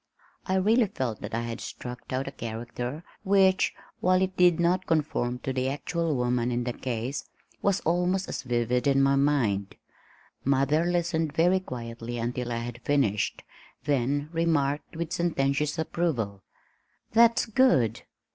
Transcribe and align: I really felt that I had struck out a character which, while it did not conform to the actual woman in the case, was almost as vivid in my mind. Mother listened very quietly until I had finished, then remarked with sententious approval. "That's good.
I 0.47 0.55
really 0.55 0.87
felt 0.87 1.21
that 1.21 1.35
I 1.35 1.41
had 1.43 1.61
struck 1.61 2.11
out 2.11 2.27
a 2.27 2.31
character 2.31 3.03
which, 3.21 3.75
while 3.99 4.19
it 4.23 4.35
did 4.35 4.59
not 4.59 4.87
conform 4.87 5.37
to 5.43 5.53
the 5.53 5.69
actual 5.69 6.15
woman 6.15 6.51
in 6.51 6.63
the 6.63 6.73
case, 6.73 7.29
was 7.61 7.81
almost 7.81 8.27
as 8.27 8.41
vivid 8.41 8.87
in 8.87 9.03
my 9.03 9.15
mind. 9.15 9.75
Mother 10.43 10.85
listened 10.85 11.33
very 11.33 11.59
quietly 11.59 12.17
until 12.17 12.51
I 12.51 12.57
had 12.65 12.81
finished, 12.81 13.43
then 13.83 14.29
remarked 14.33 14.95
with 14.95 15.13
sententious 15.13 15.77
approval. 15.77 16.41
"That's 17.11 17.45
good. 17.45 18.01